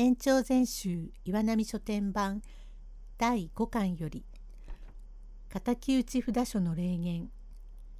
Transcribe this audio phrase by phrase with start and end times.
[0.00, 2.40] 延長全集岩波書店版
[3.18, 4.24] 第5巻より
[5.48, 7.28] 敵討ち札所の霊言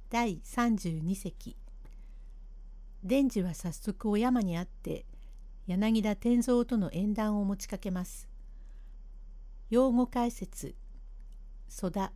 [0.09, 1.57] 第32席。
[3.03, 5.05] 伝次は早速お山に会って
[5.67, 8.29] 柳田天蔵との縁談を持ちかけます。
[9.69, 10.75] 用語解説
[11.67, 12.13] 蘇田。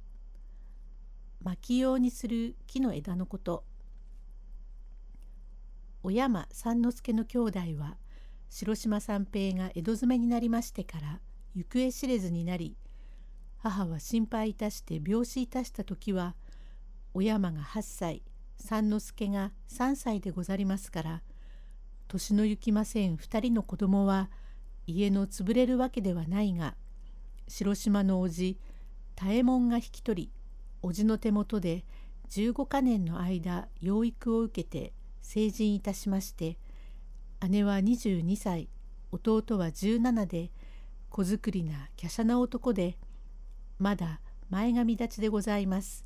[1.43, 3.65] 巻用にする木の枝のこと。
[6.03, 7.97] 小山三之助の兄弟は
[8.55, 11.19] 白島三平が江戸詰めになりましてから
[11.55, 12.77] 行方知れずになり
[13.57, 16.35] 母は心配いたして病死いたした時は
[17.15, 18.21] お山が8歳
[18.59, 21.21] 三之助が3歳でござりますから
[22.07, 24.29] 年の行きません2人の子供は
[24.85, 26.75] 家の潰れるわけではないが
[27.47, 28.59] 白島の叔父
[29.15, 30.31] 多右衛門が引き取り
[30.83, 31.85] 叔父の手元で
[32.29, 36.59] 15か年の間養育を受けて成人いたしまして
[37.49, 38.69] 姉は22歳
[39.11, 40.51] 弟は17で
[41.09, 42.97] 子作りな華奢な男で
[43.79, 46.05] まだ前髪立ちでございます。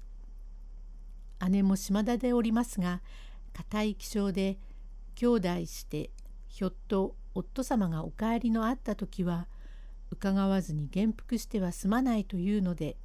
[1.50, 3.02] 姉も島田でおりますが
[3.54, 4.58] 固い気性で
[5.16, 6.10] 兄弟して
[6.48, 9.48] ひょっと夫様がお帰りのあった時は
[10.10, 12.98] 伺わずに元服してはすまないというので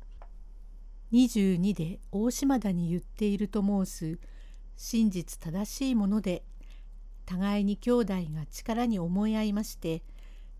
[1.12, 4.18] 22で大島田に言っていると申す
[4.76, 6.42] 真実正しいもので
[7.26, 10.02] 互いに兄弟が力に思い合いまして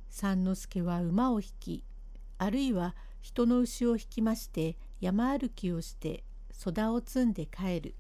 [0.08, 1.84] 三之助は馬を引き
[2.38, 6.24] あるいは人の牛を引きまして山歩きをして
[6.58, 7.94] 粗田を積んで帰る。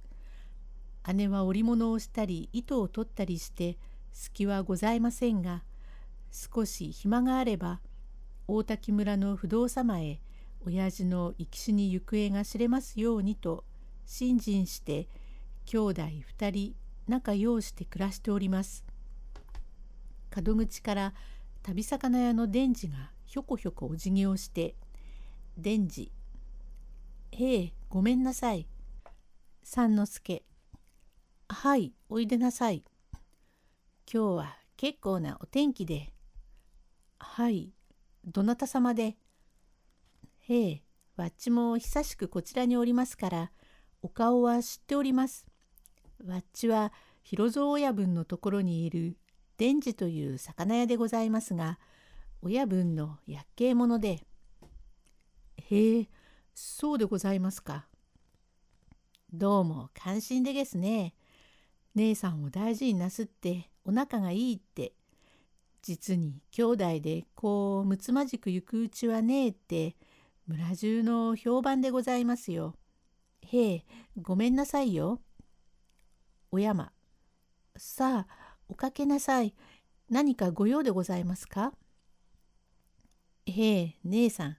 [1.14, 3.76] 姉は織物をしたり糸を取ったりして
[4.12, 5.64] 隙はございませんが
[6.30, 7.80] 少し暇があれば
[8.46, 10.20] 大滝村の不動様へ
[10.64, 13.64] 親父の生き死に行方が知れますようにと
[14.06, 15.08] 信心して
[15.66, 16.74] 兄弟二人
[17.12, 18.86] 仲良して暮らしております。
[20.34, 21.14] 門口から
[21.62, 24.76] 旅魚屋の伝次がひょこひょこお辞儀をして
[25.58, 26.10] 「伝次
[27.32, 28.66] へえごめんなさい」
[29.62, 30.42] 三之助
[31.50, 32.82] 「はいおいでなさい」
[34.10, 36.14] 今日は結構なお天気で。
[37.18, 37.72] はい、
[38.24, 39.16] どなた様で。
[40.40, 40.82] へえ、
[41.16, 43.52] わっちも久しくこちらにおりますから、
[44.02, 45.46] お顔は知っております。
[46.26, 46.92] わっちは
[47.22, 49.16] 広蔵親分のところにいる
[49.56, 51.78] 伝次という魚屋でございますが、
[52.42, 54.26] 親分の薬系者で。
[55.56, 56.08] へえ、
[56.54, 57.86] そうでございますか。
[59.32, 61.14] どうも感心でですね。
[61.94, 64.92] 姉さんを大事になすってお仲がいいって
[65.82, 69.96] 実に兄弟でこうむつまじく行くうちはねえって
[70.46, 72.76] 村中の評判でございますよ。
[73.42, 73.84] へえ
[74.20, 75.20] ごめんなさいよ。
[76.50, 76.92] お山
[77.76, 79.54] さあおかけなさい。
[80.10, 81.72] 何かご用でございますか？
[83.46, 84.56] へえ姉さん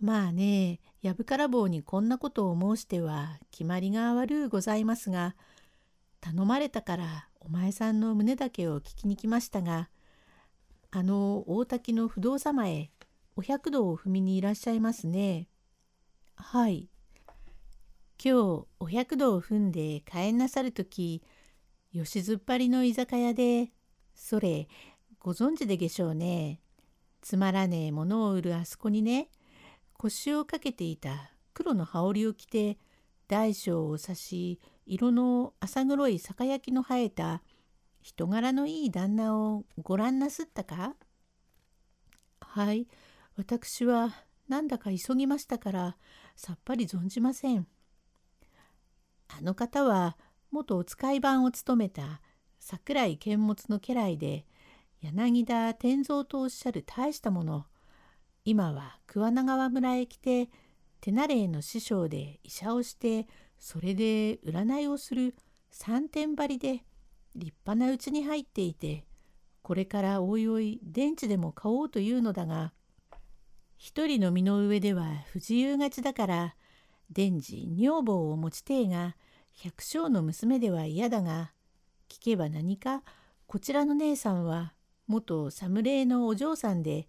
[0.00, 5.36] まあねやぶから棒にこんなことを申しては決まりが悪うございますが
[6.20, 9.88] 頼まれたからお前さんの胸だけを聞きに来ましたが
[10.90, 12.90] あの大滝の不動様へ
[13.36, 15.48] お百度を踏みにいらっしゃいますね。
[16.34, 16.88] はい。
[18.22, 21.22] 今日お百度を踏んで帰んなさるとき
[21.92, 23.70] 時吉ずっぱりの居酒屋で
[24.14, 24.68] それ
[25.18, 26.60] ご存知でげしょうね。
[27.20, 29.28] つまらねえものを売るあそこにね
[29.94, 32.78] 腰をかけていた黒の羽織を着て
[33.26, 37.42] 大小を刺し色の浅黒い酒焼きの生えた
[38.00, 40.94] 人柄のいい旦那をご覧なすったか？
[42.40, 42.86] はい、
[43.36, 44.14] 私は
[44.48, 45.96] なんだか急ぎましたから
[46.36, 47.66] さっぱり存じません。
[49.28, 50.16] あの方は
[50.50, 52.20] 元お使い番を務めた
[52.58, 54.46] 桜井剣物の家来で
[55.00, 57.66] 柳田天蔵とおっしゃる大したもの。
[58.44, 60.48] 今は桑名川村へ来て
[61.00, 63.26] 手慣れの師匠で医者をして
[63.58, 65.34] それで占いをする
[65.70, 66.84] 三点張りで
[67.36, 69.04] 立派なうちに入っていて
[69.62, 72.72] これからおいおい電池でも買おうというのだが
[73.76, 76.54] 一人の身の上では不自由がちだから
[77.10, 79.14] 伝次女房を持ちてえが
[79.64, 81.50] 百姓の娘では嫌だが
[82.08, 83.02] 聞けば何か
[83.46, 84.72] こちらの姉さんは
[85.08, 87.08] 元侍のお嬢さんで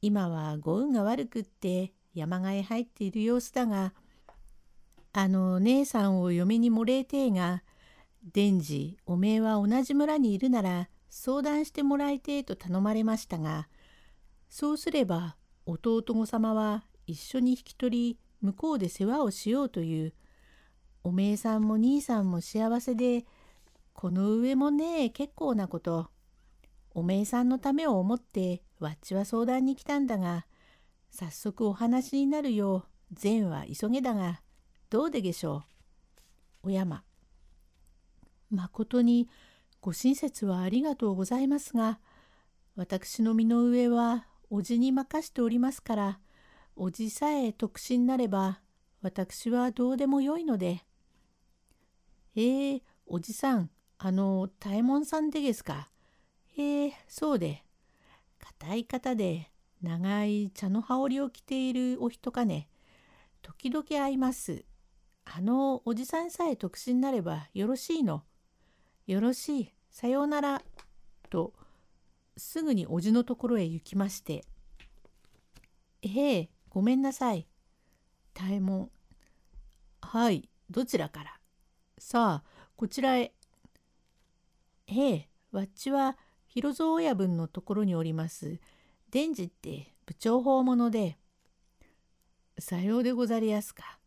[0.00, 3.92] 今はご運が悪くって山替え入っている様子だが
[5.12, 7.64] あの姉さんを嫁にもれてえが、
[8.32, 13.66] 伝次おめえは同じ村にいるなら相談してもらいてえと頼まれましたが、
[14.48, 15.34] そうすれば
[15.66, 20.14] 弟御様は一緒に引き取り向こうで世話をしようという、
[21.02, 23.24] おめえさんも兄さんも幸せで、
[23.92, 26.10] この上もね結構なこと。
[26.92, 30.44] おめえさんのためを思ってわっちは相談に来たんだが
[31.10, 34.40] 早速お話になるよう善は急げだが
[34.90, 35.62] どうでげしょ
[36.64, 36.68] う？
[36.68, 37.04] お山
[38.50, 39.28] まことに
[39.80, 42.00] ご親切はありがとうございますが
[42.74, 46.18] 私の身の上はおじに任しておりますから
[46.74, 48.62] おじさえ特進になれば
[49.00, 50.84] 私はどうでもよいので。
[52.36, 55.90] ええおじさんあの多右衛門さんでですか？
[56.56, 57.64] へえそうで
[58.38, 59.50] 硬い方で
[59.82, 62.68] 長い茶の羽織を着ているお人かね
[63.42, 64.64] 時々会います。
[65.24, 68.24] あのおじさんさえ特進になればよろしいの。
[69.06, 70.62] よろしいさようなら」
[71.30, 71.52] と
[72.36, 74.44] すぐにおじのところへ行きまして
[76.02, 77.46] 「へえごめんなさい。
[78.34, 78.90] 多右衛門
[80.00, 81.39] はいどちらから？
[82.00, 82.44] さあ
[82.76, 83.34] こちらへ。
[84.86, 86.16] へえわっちは
[86.48, 88.58] 広蔵親分のところにおります
[89.10, 91.18] 伝次って部長法者で。
[92.58, 93.98] さようでござりやすか。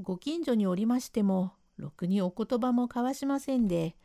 [0.00, 3.96] ご近所におりましてもろくにお言葉も交わしませんで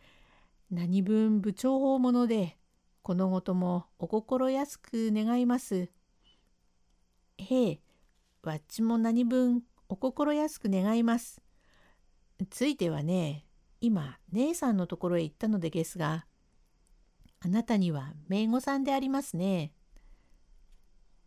[0.70, 2.58] 何分部長法者で
[3.02, 5.90] このごともお心安く願います。
[7.38, 7.80] へえ
[8.44, 11.42] わっちも何分お心安く願います。
[12.50, 13.46] ついてはね
[13.82, 16.26] 今姉さんのところへ行ったのでですが
[17.44, 19.74] あなたには名護さんでありますね。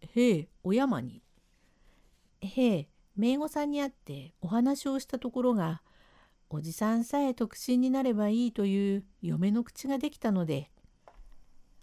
[0.01, 1.23] へえお山に。
[2.41, 5.83] へえ名護さんに会ってお話をしたところが
[6.51, 10.71] おじさんさえ特進になればいいという嫁の口ができたので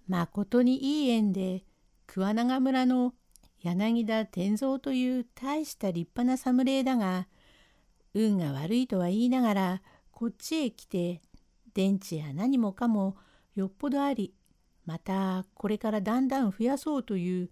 [0.08, 1.64] まことにいい縁で
[2.08, 3.14] 桑名村の
[3.60, 7.28] 柳田天蔵という大した立派な侍だが
[8.14, 9.82] 運が悪いとは言いながら
[10.12, 11.22] こっちへ来て
[11.74, 13.16] 電池や何もかも
[13.56, 14.34] よっぽどあり
[14.86, 17.50] またこれからだんだん増やそうという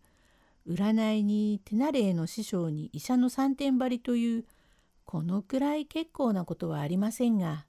[0.67, 4.45] 占いに手慣れの師匠に医者の三点張りという
[5.05, 7.65] このくらい結構なことはありませんが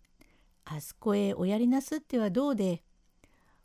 [0.65, 2.83] あそこへおやりなすってはどうで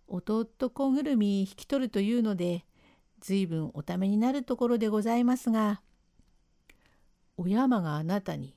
[0.07, 2.65] 弟子ぐるみ引き取るというので
[3.19, 5.81] 随分おためになるところでございますが
[7.37, 8.55] お山があなたに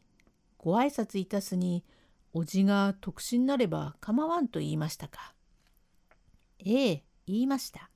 [0.58, 1.84] ご挨拶いたすに
[2.32, 5.32] おじが特進なれば構わんと言いましたか？
[6.58, 7.90] ええ言いました。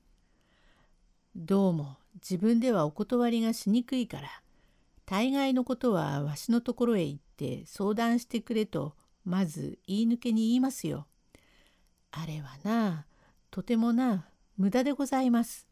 [1.35, 4.29] どうも自分ではお断りがしにくいから
[5.05, 8.95] 大概のことはわしのところへ行って相談してくれと
[9.25, 11.07] まず言い抜けに言いますよ。
[12.11, 13.05] あれはな
[13.51, 14.25] とてもな
[14.57, 15.67] 無駄でございます。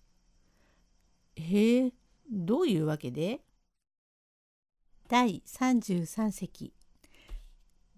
[1.36, 1.94] へえ
[2.30, 3.40] どういうわけで？
[5.08, 6.74] 第33席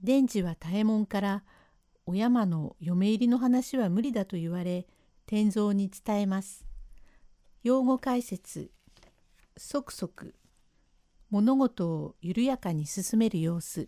[0.03, 1.43] 伝次は多右衛門から
[2.05, 4.85] お山の嫁入りの話は無理だと言われ
[5.25, 6.65] 天蔵に伝えます。
[7.63, 8.71] 用語解説
[9.55, 10.35] 即即
[11.29, 13.87] 物事を緩やかに進める様子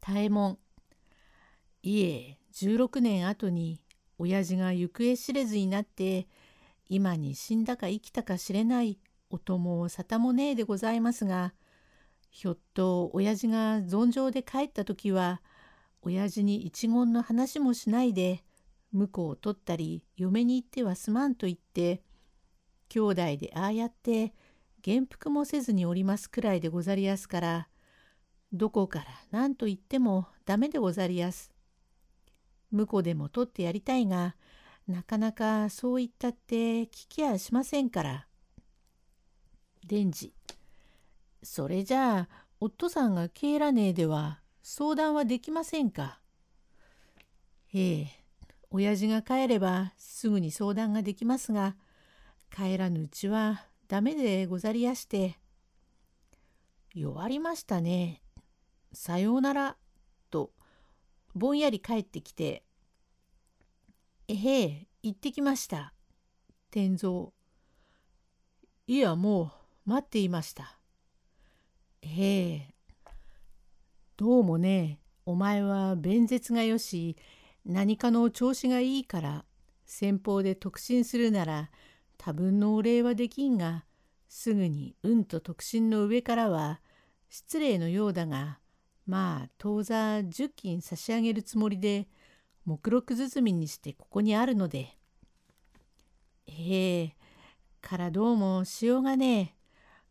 [0.00, 0.58] 多右衛門
[1.82, 3.80] いえ16年後に
[4.18, 6.28] 親父が行方知れずになって
[6.90, 8.98] 今に死んだか生きたか知れない
[9.30, 11.54] お供を沙汰もねえでございますが
[12.34, 15.40] ひょっと親父が存上で帰った時は
[16.02, 18.42] 親父に一言の話もしないで
[18.92, 22.02] 婿を取ったり嫁に行ってはすまんと言って
[22.88, 24.34] 兄弟でああやって
[24.82, 27.68] 元服もせずにおりますくらいでござりやすから
[28.52, 31.52] どこから何と言ってもダメでござりやす。
[32.72, 34.34] 婿でも取ってやりたいが
[34.88, 38.26] なかなかそう言ったって聞きやしませんから。
[39.86, 40.32] 伝次
[41.44, 46.18] それじゃあ夫さんが帰らねえでは相談はできませんか？
[47.74, 48.08] ええ
[48.70, 51.76] 親父が帰ればすぐに相談ができますが
[52.50, 55.38] 帰らぬうちはダメでござりやして。
[56.94, 58.22] 弱りましたね。
[58.92, 59.76] さようなら。
[60.30, 60.52] と、
[61.34, 62.64] ぼんやり帰ってきて、
[64.28, 65.92] えへえ、行ってきました。
[66.70, 67.30] 天蔵。
[68.86, 69.52] いや、も
[69.86, 70.78] う待っていました。
[72.06, 72.74] へえ。
[74.16, 77.16] どうもね、お前は弁舌がよし、
[77.64, 79.44] 何かの調子がいいから、
[79.86, 81.70] 先方で特進するなら、
[82.18, 83.84] 多分のお礼はできんが
[84.28, 86.80] すぐに運と特進の上からは
[87.28, 88.58] 失礼のようだが
[89.06, 92.08] まあ当座10金差し上げるつもりで
[92.64, 94.96] 目録包みにしてここにあるので。
[96.46, 97.16] ええ
[97.80, 99.53] からどうもしようがねえ。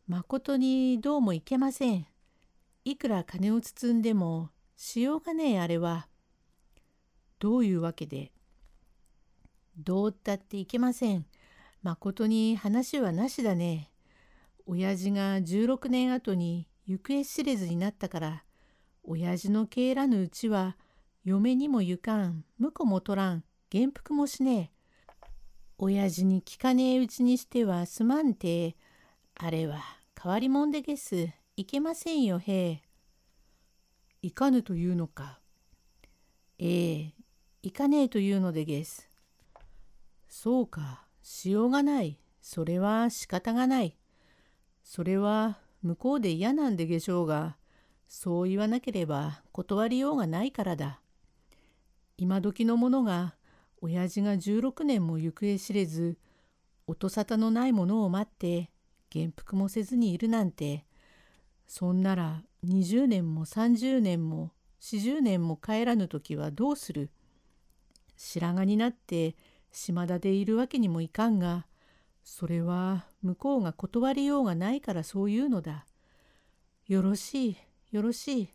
[0.05, 2.05] まことにどうもいけません。
[2.83, 6.07] いくら金を包んでもしようがねえあれは。
[7.39, 8.33] どういうわけで？
[9.77, 11.25] どうったっていけません。
[11.81, 13.91] まことに話はなしだね。
[14.65, 18.43] 親父が16年後に行方知れずになったから、
[19.03, 20.75] 親父の帰らぬうちは、
[21.23, 24.71] 嫁にも行かん、婿も取らん、元服もしねえ。
[25.77, 28.75] 親父に聞かねえうちにしてはすまんて、
[29.35, 29.81] あれは
[30.21, 31.29] 変わりもんでげす。
[31.55, 32.81] いけませんよ、へえ。
[34.21, 35.39] いかぬというのか。
[36.59, 37.13] ええ、
[37.61, 39.09] いかねえというのでげす。
[40.27, 42.19] そうか、しようがない。
[42.41, 43.97] それは仕方がない。
[44.83, 47.57] それは向こうで嫌なんでげしょうが、
[48.07, 51.01] そう言わなければ断りようがないからだ。
[52.17, 53.35] 今時の者が、
[53.81, 56.17] 親父が16年も行方知れず、
[56.87, 58.72] 音沙汰のないものを待って、
[59.13, 60.85] 元服もせずにいるなんて、
[61.67, 64.51] そんなら20年も30年も
[64.81, 67.09] 40年も帰らぬ時はどうする？
[68.17, 69.35] 白髪になって
[69.71, 71.67] 島田でいるわけにもいかんが、
[72.23, 75.85] それは向こうが断りようがないからそういうのだ。
[76.87, 77.57] よろしい、
[77.91, 78.49] よろしい。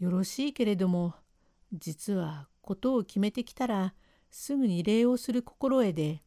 [0.00, 1.14] よろしいけれども、
[1.72, 3.94] 実はことを決めてきたら
[4.30, 6.22] すぐに礼をする心得で、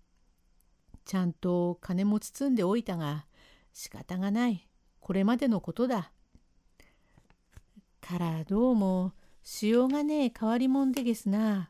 [1.05, 3.25] ちゃんと金も包んでおいたが
[3.73, 4.67] 仕方がない。
[4.99, 6.11] これまでのことだ。
[8.01, 9.13] からどうも
[9.43, 11.69] しようがねえ変わりもんでげすな。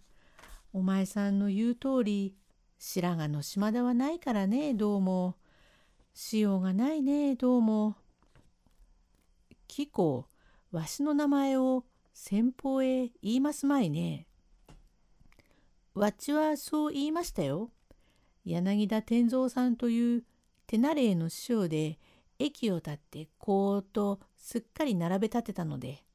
[0.74, 2.36] お前さんの言う通り
[2.80, 5.36] 白髪の島田はないからねどうも。
[6.14, 7.96] しようがないねどうも。
[9.68, 10.26] 貴公
[10.72, 14.26] わしの名前を先方へ言いますまいね。
[15.94, 17.70] わっちはそう言いましたよ。
[18.46, 20.24] 柳田天蔵さんという
[20.72, 22.00] 手慣れの師匠で
[22.40, 26.06] 駅を立ってこうとすっかり並べ立てたので。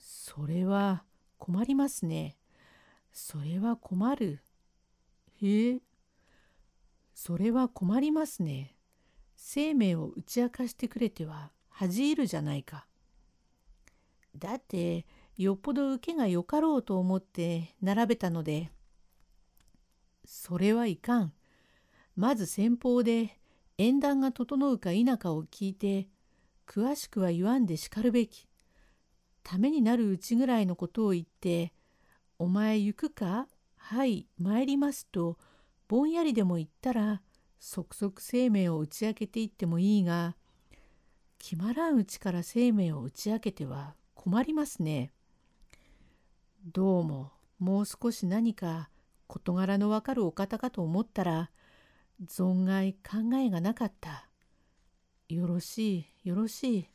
[0.00, 1.04] それは
[1.38, 2.38] 困りますね。
[3.12, 4.40] それは困る。
[5.40, 5.80] へえ。
[7.14, 8.74] それは困りますね。
[9.36, 12.88] 生命を打ち明かしてくれては恥じるじゃないか。
[14.36, 18.72] だってよっぽど受けがよかろうと思って並べたので。
[20.24, 21.32] それはいかん。
[22.16, 23.38] まず先方で
[23.78, 26.08] 縁談が整うか否かを聞いて
[26.66, 28.48] 詳しくは言わんでしかるべき。
[29.42, 31.72] ためになるうちぐらいのことを言って
[32.38, 33.46] お前行くか？
[33.76, 35.38] はい参りますと
[35.86, 37.22] ぼんやりでも言ったら
[37.60, 40.34] 即々生命を打ち明けていってもいいが
[41.38, 45.12] 決まらんうちから生命を打ち明けては困りますね。
[46.72, 47.30] どうも
[47.60, 48.90] もう少し何か
[49.28, 51.50] 事柄のわかるお方かと思ったら
[52.24, 54.28] 存外考えがなかった。
[55.28, 56.88] よろしいよろしい。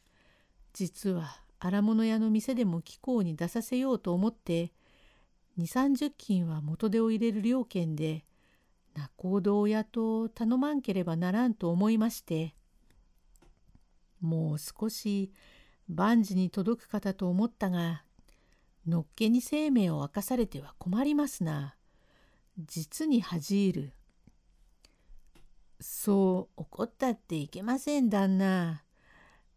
[0.73, 4.71] 実は荒物屋の店でも貴公に出させようと思って
[5.59, 8.25] 2 3 0金は元手を入れる料金で
[8.95, 12.55] 仲人親と頼まんければならんと思いまして
[14.21, 15.31] もう少し
[15.87, 18.03] 万事に届くかと思ったが
[18.87, 21.75] のっけに生命を明かされては困りますな。
[22.57, 23.93] 実に恥じる。
[25.81, 28.83] そう怒ったっていけません旦那。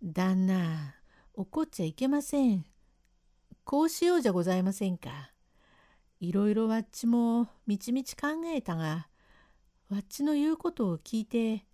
[0.03, 0.95] 旦那
[1.35, 2.65] 怒っちゃいけません。
[3.65, 5.33] こうしようじゃございませんか。
[6.21, 9.09] いろいろわっちもみちみち考えたが、
[9.91, 11.67] わっちの言うことを聞いて、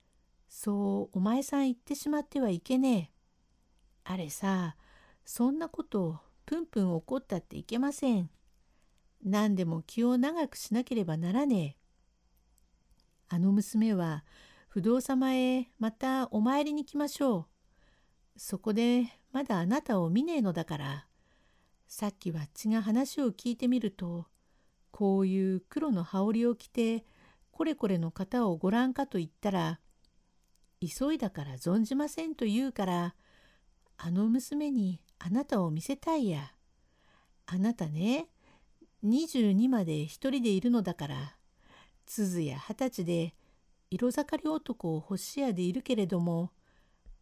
[0.48, 3.10] そうお前さん言ってしまってはいけねえ。
[4.02, 4.76] あれさ、
[5.24, 8.28] そんなことぷんぷん怒ったっていけません。
[9.24, 11.79] 何でも気を長くしなければならねえ。
[13.30, 14.24] あの娘は
[14.68, 17.46] 不動様へまたお参りに来ましょう。
[18.36, 21.06] そこでまだあなたを見ねえのだから。
[21.86, 24.26] さっきわっちが話を聞いてみると
[24.92, 27.04] こういう黒の羽織を着て
[27.50, 29.80] これこれの方をご覧かと言ったら
[30.80, 33.14] 急いだから存じませんと言うから
[33.96, 36.52] あの娘にあなたを見せたいや。
[37.46, 38.28] あなたね
[39.04, 41.34] 22まで一人でいるのだから
[42.10, 43.34] 鈴や二十歳で
[43.88, 46.50] 色盛り男を欲しやでいるけれども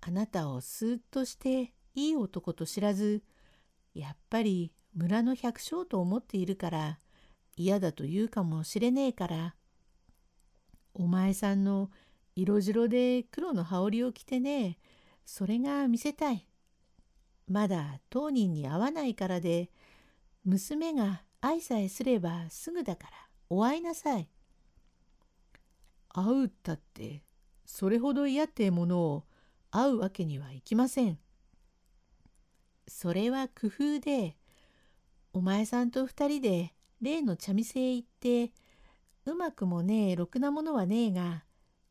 [0.00, 3.22] あなたをスーッとしていい男と知らず
[3.94, 6.98] やっぱり村の百姓と思っているから
[7.56, 9.54] 嫌だと言うかもしれねえから
[10.94, 11.90] お前さんの
[12.34, 14.78] 色白で黒の羽織を着てね
[15.24, 16.46] それが見せたい。
[17.46, 19.70] まだ当人に会わないからで
[20.44, 23.10] 娘が愛さえすればすぐだから
[23.50, 24.28] お会いなさい。
[26.24, 27.22] 会うったって
[27.64, 29.24] それほど嫌ってものを
[29.70, 31.18] 会うわけにはいきません。
[32.86, 34.36] それは工夫で
[35.34, 38.52] お前さんと二人で例の茶店へ行って
[39.26, 41.44] うまくもねえろくなものはねえが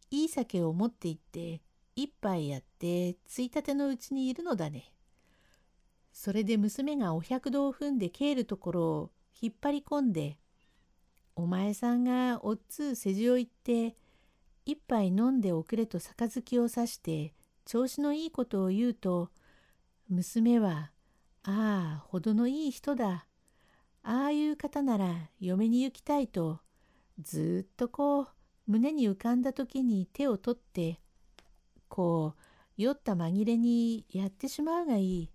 [0.10, 1.62] いい酒を持って行って
[1.96, 4.92] 一杯やってついたてのうちにいるのだね。
[6.12, 10.40] それで娘がお百度を踏んで帰るところを引っ張り込んで
[11.38, 13.96] 「お前さんがおっつう世辞を言って
[14.68, 17.34] 一杯飲んでおくれと杯をさして
[17.64, 19.30] 調子のいいことを言うと
[20.10, 20.92] 娘は
[21.44, 23.28] 「ああほどのいい人だ
[24.04, 26.60] ああいう方なら嫁に行きたい」と
[27.18, 28.28] ずっとこう
[28.68, 31.00] 胸に浮かんだ時に手を取って
[31.88, 32.42] こう
[32.76, 35.32] 酔った紛れにやってしまうがいい。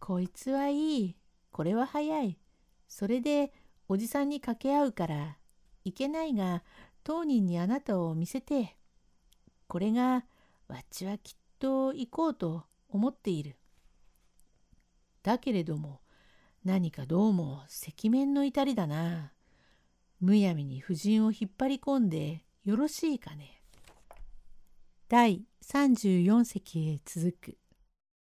[0.00, 1.16] こいつはいい。
[1.50, 2.38] これは早い。
[2.88, 3.54] それで
[3.88, 5.38] おじさんに掛け合うから
[5.84, 6.62] いけないが
[7.04, 8.76] 当人にあなたを見せて
[9.68, 10.24] これが
[10.68, 13.56] わっちはきっと行こうと思っている。
[15.22, 16.00] だけれども
[16.64, 19.32] 何かどうも赤面の至りだな。
[20.20, 23.60] むやみに夫人を引っ張り込んでよろしいかね。
[25.08, 27.58] 第34席へ続く。